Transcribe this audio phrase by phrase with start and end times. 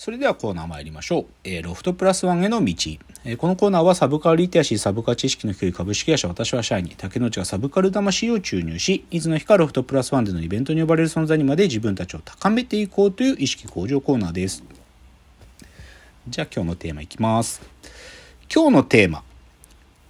[0.00, 1.26] それではコーナー参りましょう。
[1.44, 2.72] えー、ロフトプラスワンへの道。
[3.26, 14.64] えー、このコーナーはサブカルリテラシー、サブカル知識の低い株式会社私は社員に竹之内がサブカル魂を注入し、いつの日かロフトプラスワンでのイベントに呼ばれる存在にまで自分たちを高めていこうという意識向上コーナーです。
[16.26, 17.60] じゃあ今日のテーマいきます。
[18.50, 19.22] 今日のテーマ。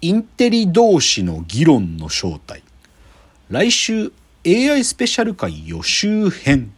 [0.03, 2.63] インテリ同士の議論の正体。
[3.49, 4.13] 来週
[4.47, 6.73] AI スペシャル回予習編。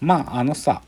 [0.00, 0.82] まああのさ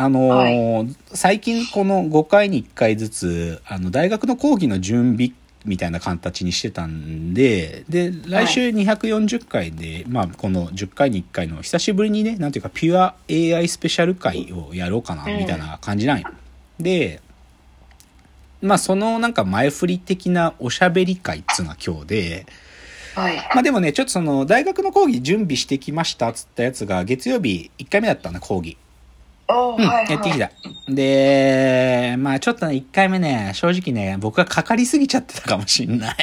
[0.00, 5.32] あのーはい、最近この5回に1回ずつあの大学の講義の準備
[5.64, 16.28] みたいな形にしてたんでで来週240回で、はい、まあ、この10回に1回の久しぶりにねなんていうかピュア AI スペシャル回をやろうかなみたいな感じなんよ。
[16.78, 17.20] うん、で
[18.62, 22.46] まあそのなんか前振り的なおしゃべり会っつうのは今日で。
[23.18, 28.76] はい、まあでもね、ちょっとその、大学の講義準備してきましたっつったやつが、月曜日1回目だったんだ、講義。
[29.48, 30.50] うん、やってきた。
[30.88, 36.16] で、まあちょっとね、1回目ね、正直ね、僕がかかりすぎちゃってたかもしんない。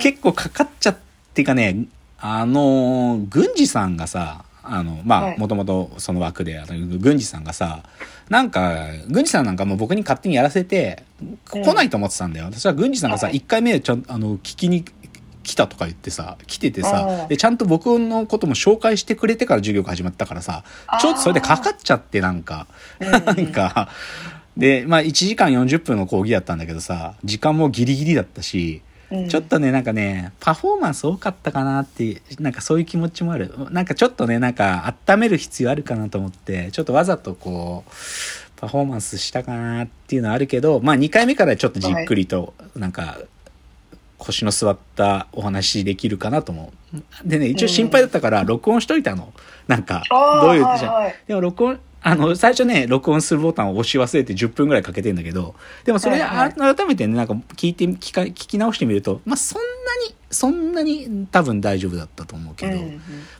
[0.00, 0.96] 結構かかっちゃっ
[1.34, 1.84] てかね、
[2.18, 7.82] あの、郡司さんがさ、あの、まあ、もともとその枠で、あの、郡司さんがさ、
[8.28, 11.02] なんか、郡司さんなんかもう僕に勝手にやらせて、
[11.50, 12.46] 来ないと思ってたんだよ。
[12.46, 14.84] 私は郡司さんがさ、1回目ちょあの、聞きに
[15.50, 20.62] 来たとか言ってさ、来ててさ、で、ちゃんと僕のことも紹介してくれてから授業が始まったからさ、
[21.00, 22.68] ちょっとそれでかかっちゃってなんか、
[23.00, 23.88] なんか、
[24.56, 28.82] で、まあ1時間40分の講義だったんだけどさ、時間もギリギリだったし、
[29.28, 33.52] ちょっとね、なんかね、パフォーマンス多かったかなって、なんかそういう気持ちもある。
[33.70, 37.90] なんかちょっとね、なんか温める必要あるかなと思って、ちょっとわざとこう、
[38.60, 43.18] パフォーマンスしたかなっていうのはあるけど、まあ2回目からちょっとじっくりと、なんか、
[44.20, 47.02] 腰の座ったお話できるかなと思う。
[47.24, 49.32] でね、一応心配だったから録音しといたの。
[49.66, 55.54] なんか、どういう、じゃでも録音、あの、最初ね、録音するボタンを押し忘れて10分ぐらいかけてんだけど、
[55.84, 56.54] でもそれ、改
[56.86, 59.66] めてね、なんか聞いて、聞か、聞き直してみると、まあそんな
[60.08, 62.78] に、そんなに多分大丈夫だったと思うけど、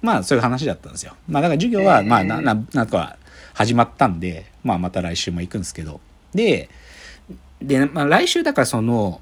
[0.02, 1.14] まあそういう話だったんですよ。
[1.28, 3.16] まあだから授業は、まあな、な、なんか
[3.54, 6.00] 始まったんで、まあまた来週も行くんですけど、
[6.34, 6.68] で、
[7.62, 9.20] で、まあ来週だからその、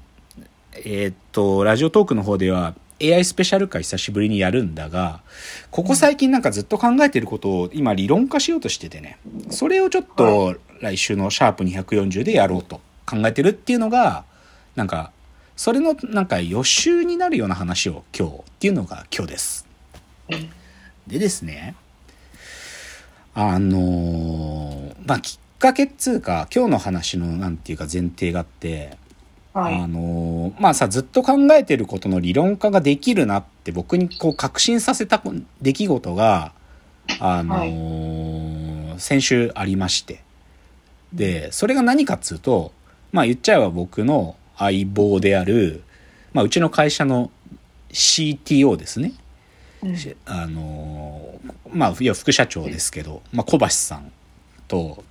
[0.73, 5.21] えー、っと、ラジオトークの方では AI スペシャル回久しぶりにやるんだが、
[5.71, 9.17] ここ最近なんかずっと考えてることを今理論化しようとしててね、
[9.49, 14.25] それをちょっと来週のシャープ240でやろうと考えてるっていうのが、
[14.75, 15.11] なんか、
[15.55, 19.67] それのなんか予習になるような話を今日っていうのが今日です。
[21.07, 21.75] でですね、
[23.33, 28.97] あのー、まあ、きっかけっつうか、今日の話のなんていうか前提があって、
[29.53, 35.21] はい、あのまあさずっと考えてることの理論化ができるなって僕にこう確信させた
[35.61, 36.53] 出来事が
[37.19, 40.23] あのーはい、先週ありまして。
[41.13, 42.71] でそれが何かっつうと
[43.11, 45.83] まあ言っちゃえば僕の相棒である、
[46.33, 47.31] まあ、うちの会社の
[47.91, 49.13] CTO ですね、
[49.81, 49.95] うん、
[50.25, 54.11] あのー、まあいや副社長ですけど、まあ、小橋さん
[54.67, 55.03] と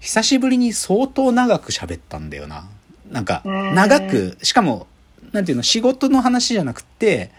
[0.00, 2.68] 久しぶりに相当長く喋ったんだよな
[3.10, 4.86] なんか、長く、しかも、
[5.32, 7.30] なんていうの、仕事の話じゃなくて、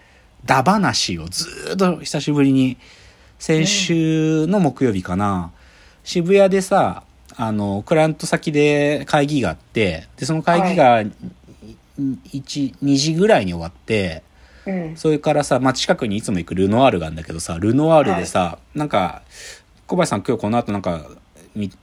[0.44, 2.76] だ話をずっと久しぶりに、
[3.38, 5.50] 先週の木曜日かな、
[6.04, 7.04] 渋谷でさ、
[7.36, 14.22] あの、クライアント先で会議があって、で、その会議が、1、2時ぐらいに終わって、
[14.66, 19.22] うん、それからさ、まあ、近くにいつも行くルノワールがあるんだけどさ、ルノワールでさ、はい、なんか、
[19.86, 21.04] 小林さん今日この後なんか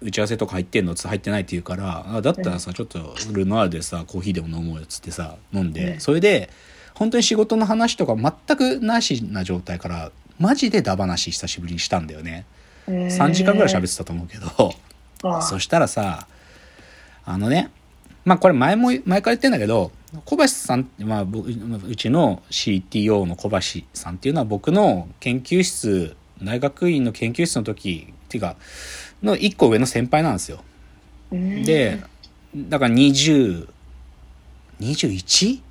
[0.02, 6.50] 打ち合わせとか入ってんのつ入ってないって言うからあだったらさちょっとルノアールでさコーヒーでも飲もうよっつってさ飲んで、それで
[6.96, 12.46] 本当に仕事の話とか全くなしな状態からマジでダ話久しぶりにしたんだよね、
[12.88, 14.74] 3時間ぐらい喋ってたと思うけど。
[15.42, 16.28] そしたらさ
[17.26, 17.70] あのね
[18.26, 19.92] まあこれ前も前から言ってんだけど
[20.26, 28.56] 小橋さんまあ、うちの CTO の小橋さんっていうのは僕の研究室大学院の研究室の時っていうか
[29.24, 30.60] の1個上の先輩なんですよ。
[31.32, 32.02] で、
[32.56, 33.68] だから20、
[34.80, 35.62] 21?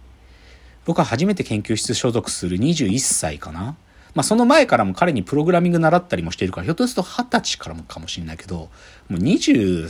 [0.84, 3.76] 僕は初めて研究室所属する21歳かな。
[4.14, 8.70] まあその前からも彼にプログラミング習ったりもしてるから、ひょっとすると20歳からもかもしれないけど、も
[9.11, 9.88] う20、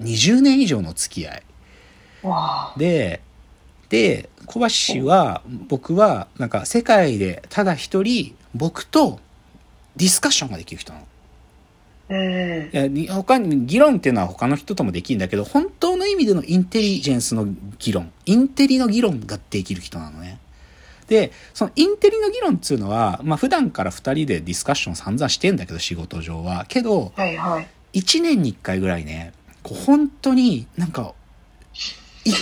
[0.00, 1.42] 20年以上の付き合い。
[2.76, 3.20] で、
[3.88, 4.60] で、小
[5.00, 9.20] 橋は、僕は、なんか世界でただ一人、僕と
[9.96, 11.06] ディスカッションができる人なの。
[12.10, 17.46] いや他に議論っていうのは他の人ともできるんだけど本当の意味でのインテリジェンスの
[17.78, 18.10] 議論。
[18.24, 20.38] インテリの議論ができる人なのね。
[21.08, 26.66] で、そのインテリの議論っつうのは、まあ普段から二人でディスカッション散々してんだけど、仕事上は。
[26.68, 27.68] けど、はいはい。
[27.92, 29.32] 一年に一回ぐらいね、
[29.62, 31.14] こう本当になんか、
[32.24, 32.32] い、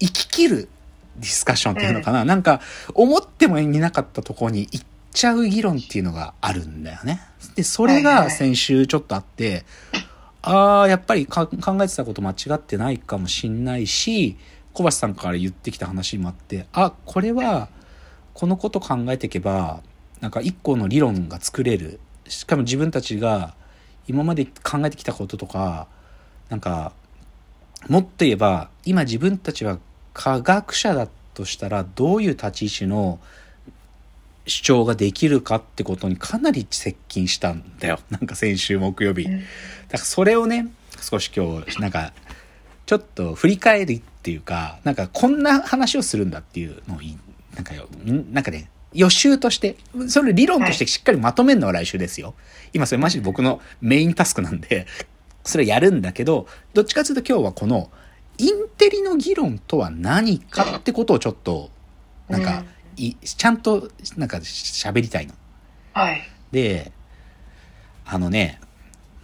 [0.00, 0.68] 生き切る
[1.16, 2.60] ディスカッションっていうのかな、なんか、
[2.94, 7.20] 思ってもいなかったところに行っちゃう議論っていうのがあるんだよね。
[7.54, 9.64] で、それが先週ちょっとあって、
[10.42, 14.36] ああ、やっぱりか考えてたこと間違ってないかもしんないし、
[14.72, 17.68] 小橋さんから言ってきた話もあって、あ、これは、
[18.34, 19.82] このこと考えていけば、
[20.20, 22.00] なんか一個の理論が作れる。
[22.26, 23.54] しかも自分たちが
[24.06, 25.86] 今まで考えてきたこととか、
[26.48, 26.92] なんか、
[27.88, 29.78] もっと言えば、今自分たちは
[30.14, 33.20] 科学者だとしたら、どういう立ち位置の
[34.46, 38.00] 主張ができるかってことにかなり接近したんだよ。
[38.10, 39.24] なんか先週木曜日。
[39.24, 39.38] だか
[39.92, 40.68] らそれをね、
[41.00, 42.12] 少し今日、なんか、
[42.86, 46.98] ちょっと振り返るっていうか、なんかこんな話をするんだっていうのを
[47.54, 48.32] なんかよ、ん？
[48.32, 49.76] なんかね、予習として、
[50.08, 52.34] それ理論としてしっかりまとめるのは来週ですよ。
[52.72, 54.86] 今それマジで僕のメインタスクなんで、
[55.44, 57.90] それやるんだけど、どっちかというと今日はこの、
[58.38, 61.70] インテリの議論とは何かってことをちょっと、
[62.28, 62.64] なんか、
[62.96, 65.34] いちゃんと、なんか喋りたいの。
[65.92, 66.22] はい。
[66.50, 66.92] で、
[68.04, 68.60] あのね、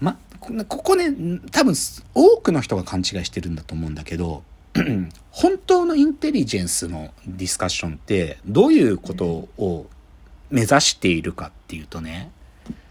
[0.00, 1.10] ま、こここね、
[1.50, 1.74] 多分
[2.14, 4.42] 多くの人が勘違いしてるんだと思うんだけど、
[5.30, 9.86] 本当のインテリジェンスのディスカッションってどういうことを
[10.50, 12.30] 目指しているかっていうとね、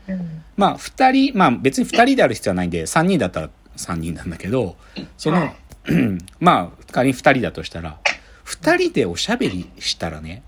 [0.08, 0.44] うん。
[0.56, 4.76] まあ二人、まあ別に二人である必要はないんで、三人だったら三人なんだけど、
[5.18, 5.56] その、はい
[6.40, 8.00] まあ仮に二人だとしたら、
[8.44, 10.44] 二人でおしゃべりしたらね、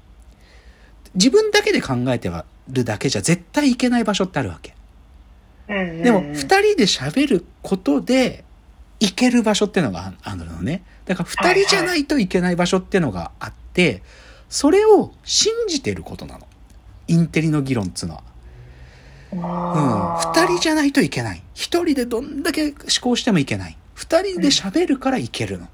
[1.16, 2.32] 自分だけで考えて
[2.70, 4.76] るだけじゃ絶対いけない場所ってあるわけ。
[5.70, 6.04] うん。
[6.04, 8.44] でも、うん二人で喋ることで、
[9.00, 10.84] 行ける場所ってのがあるのね。
[11.06, 14.04] だから、二人じゃないといけない場所ってのがあって、
[14.50, 16.46] それを信じてることなの。
[17.08, 18.24] インテリの議論っつうのは。
[19.32, 20.34] うん。
[20.34, 21.42] 二人じゃないといけない。
[21.54, 23.78] 一人でどんだけ思考してもいけない。
[23.94, 25.68] 二人で喋るからいけるの。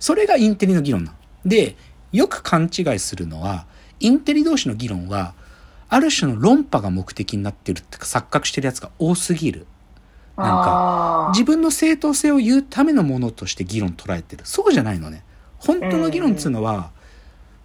[0.00, 1.18] それがインテリの議論なの。
[1.44, 1.76] で、
[2.12, 3.66] よく勘違いするのは、
[4.00, 5.34] インテリ同士の議論は、
[5.88, 9.66] ある種の論破が目的になってるってか錯覚してるやつが多すぎる。
[10.36, 14.42] なんか自分の正当性を言うためのものとして議論捉えてる。
[14.46, 15.22] そうじゃないのね。
[15.58, 16.90] 本当の議論っつうのは、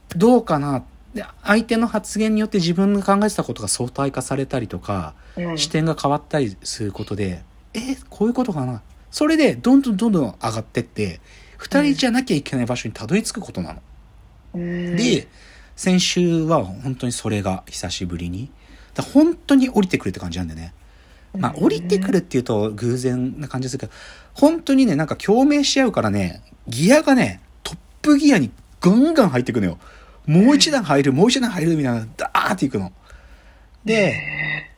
[0.09, 0.83] どうかな。
[1.13, 8.81] で相手の発言によって自分が考えてたことが相対化されたりとか、うん視点が変わったりすることで、え、こういうことかな。
[9.11, 11.21] それで、どんどんどんどん上がってって、
[11.57, 13.81] 二人じゃなきゃいけない場所にたどり着くことなの。
[14.55, 15.27] うんで、
[15.77, 18.49] 先週は本当にそれが久しぶりに。
[18.95, 20.73] だ本当に降りてくるって感じなんだよね。
[21.37, 23.91] まあ、降りてくるっていうと偶然な感じですけど、
[24.33, 28.51] 本当にね、なんか共鳴し合うからね、ギアがね、トップギアに
[28.81, 29.77] ガンガン入っていくのよ。
[30.25, 32.91] もう一段入る、もう一段入るみたいな、ダーっていくの。
[33.85, 34.15] で、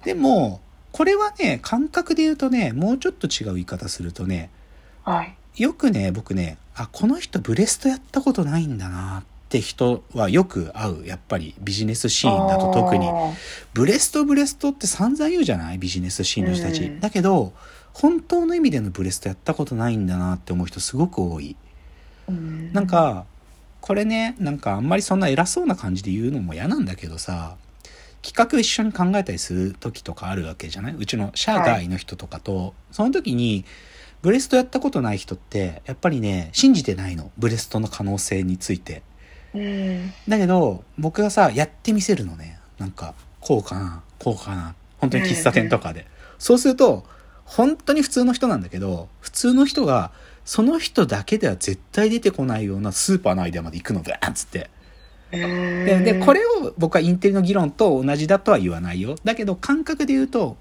[0.03, 0.59] でも、
[0.91, 4.49] これはね、感覚で言うとね、もうちょっと違う言い方するとね、
[5.05, 5.35] はい。
[5.55, 11.05] よくね、僕ね、あ、この人ブレストやったことないんだなって人はよく会う。
[11.05, 13.09] やっぱりビジネスシーンだと特に。
[13.73, 15.77] ブレストブレストって散々言うじゃない？
[15.79, 16.83] ビジネスシーンの人たち。
[16.83, 17.53] うんだけど、
[17.93, 21.55] 本当の意味でのブレストやったことないんだなって思う人すごく多い。
[22.27, 23.25] うんなん、か、
[23.81, 27.57] これね、なんかあんまりそんな偉そうな感じで言うのも嫌なんだけどさ、
[28.21, 30.95] 企画一緒に考えたりする時とかあるわけじゃない？
[30.97, 33.65] うちの社外の人とかと、その時に、
[34.21, 37.31] ブレストやったことない人って、やっぱりね、信じてないの。
[37.37, 39.01] ブレストの可能性について。
[39.53, 40.13] うん。
[40.27, 42.59] だけど、僕がさ、やってみせるのね。
[42.77, 44.75] なんか、こうかな、こうかな。
[44.97, 46.05] 本当に喫茶店とかで。
[46.37, 47.05] そうすると、
[47.45, 50.11] 本当に普通の人なんだけど、普通の人が、
[50.45, 54.69] その人だけでは絶対出てこないようなスーパーのアイデアまで行くの、ブーンっつって。
[55.31, 59.15] で、で、これを僕はインテリの議論と同じだとは言わないよ。
[59.23, 60.57] だけど、感覚で言うと、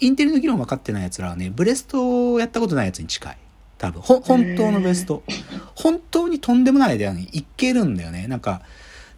[0.00, 3.36] インテリの議論分かってない奴らはね、ブレストをやったことない奴に近い。
[3.84, 4.02] 多分。
[4.02, 5.22] ほ、本当のブレスト。
[5.74, 8.26] 本当にとんでもないアイデアにいけるんだよね。
[8.28, 8.62] なんか、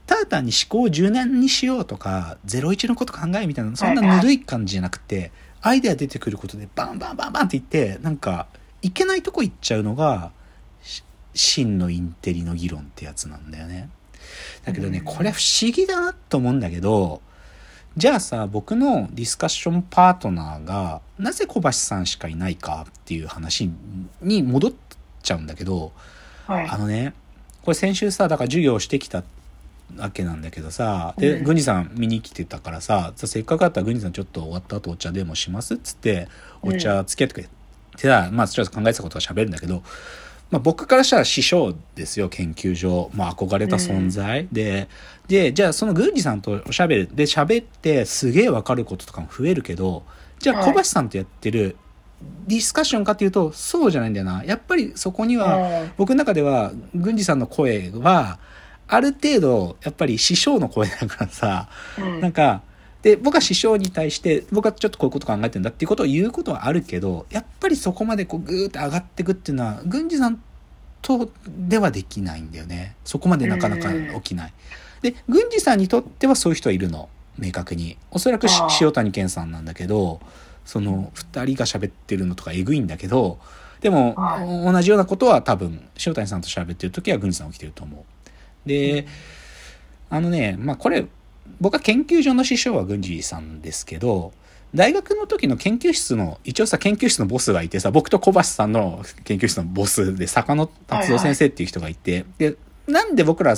[0.06, 8.46] ただ単に思考を柔軟にしようとか、01のこと考えみたいな、そんなぬるい感じじゃなくて、アイデア出てくることでバンバンバンバンっていって、なんか、
[8.82, 10.30] いけないとこ行っちゃうのが、
[10.82, 11.02] し
[11.34, 13.90] 真のインテリの議論ってやつなんだよね。
[14.64, 17.20] だけどね、うんこれは不思議だなと思うんだけど、
[17.96, 23.70] じゃあさ、僕のディスカッションパートナーが、なぜ小橋さんしかいないかっていう話
[24.20, 24.72] に戻っ
[25.22, 25.92] ちゃうんだけど、
[26.46, 26.76] はいあ。
[26.76, 27.14] のね、
[27.62, 29.24] これ先週さ、だから授業をしてきた
[29.96, 36.28] わけなんだけどさ、で、うん郡司さん見に来てたからさ、させっかくだったら郡司さんちょっと終わった後お茶でもしますっつって、
[36.60, 37.48] お茶付き合ってくれ
[37.96, 39.82] てた、まあちょっと考えてたことは喋るんだけど、
[40.50, 43.10] まあ、僕からしたら師匠ですよ、研究所。
[43.14, 44.40] まあ、憧れた存在。
[44.40, 44.88] うん、で、
[45.26, 47.08] で、じゃあその郡司さんとおしゃべる。
[47.12, 50.04] で、喋ってすげえわかることとかも増えるけど、
[50.38, 51.76] じゃあ小橋さんとやってる
[52.46, 54.44] ディスカッションかっていうと、そうじゃないんだよな。
[54.44, 58.38] やっぱりそこには、僕の中では、郡司さんの声は、
[58.88, 62.62] ある程度、やっぱり師匠の声だからさ、うん、なんか、
[63.06, 70.42] で、僕は師匠に対して、僕はちょっとこういうこと考えてんだっていうことを言うことはあるけど、やっぱりそこまでこうグーって上がっていくっていうのは、郡司さん
[71.02, 72.96] とではできないんだよね。
[73.04, 74.52] そこまでなかなか起きない。
[75.02, 77.08] で、郡司さんにとってはそういう人はいるの。
[77.38, 77.96] 明確に。
[78.10, 78.48] おそらく
[78.80, 80.18] 塩谷健さんなんだけど、
[80.64, 83.38] その二人が喋ってるのとかえぐいんだけど、
[83.82, 84.16] でも、
[84.64, 88.04] 同じようなことは多分、塩谷さんと喋ってる時は郡司さん起きてると思
[88.64, 88.68] う。
[88.68, 89.06] で、
[90.10, 91.06] あのね、まあこれ、
[91.60, 94.32] 僕は研究所の師匠は郡司さんですけど、
[94.74, 103.56] 大学の時の研究室の、一応さ、研究室のボスがいてさ、僕と小橋さんの研究室のボスで、坂野達夫先生っていう人がいて、はいはい、で、なんで僕ら、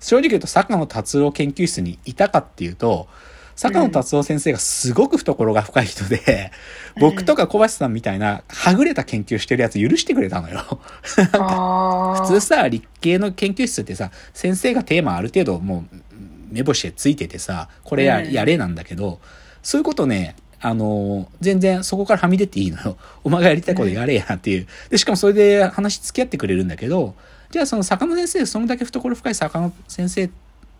[0.00, 3.08] 正直言うと坂野達夫研究室にいたかっていうと、
[3.56, 6.52] 坂野達夫先生がすごく懐が深い人で、
[6.96, 10.80] うん、僕とか小橋さんみたいな、はぐれた研究してるやつ許してくれたのよ。
[12.22, 15.96] 普通さ、理系の研究室ってさ、先生がテーマある程度もう、
[16.50, 19.20] 目星でついててさ、これや,、やれなんだけど、
[19.62, 22.96] そういうことね、あの、全然そこからはみ出ていいのよ。
[23.24, 24.66] お前がやりたいことやれやっていう。
[24.90, 27.14] で、しかもそれで話付き合ってくれるんだけど、
[27.50, 30.30] じゃあその坂野先生、そのだけ懐深い坂野先生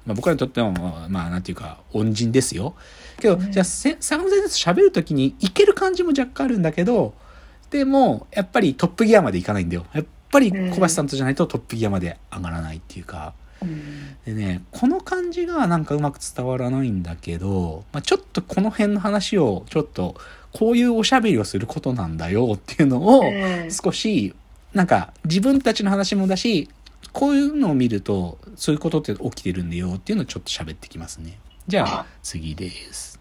[0.09, 0.73] まあ、僕らにとっても、
[1.11, 2.75] まあ、なんていうか、恩人ですよ。
[3.21, 7.13] けど、うん、じゃあ、坂本先生と喋るときに、いける感じも若干あるんだけど、
[7.71, 9.85] でも、やっぱりトップギアまでいかないんだよ。
[9.93, 13.35] やっぱり小橋さんとじゃないとトップギアまで上がらないっていうか。
[13.62, 20.17] うん、でね、この感じがなんかうまく伝わらないんだけど、まあ、ちょっとこの辺の話を、ちょっと、
[20.53, 23.23] こういうおしゃべりをすることなんだよっていうのを、
[23.71, 24.35] 少し、
[24.73, 26.69] なんか自分たちの話もだし、
[27.12, 31.38] こういうのを見ると、そういうことって起きてるんだよっていうのをちょっと喋ってきますね。
[31.67, 33.18] じゃあ、次です。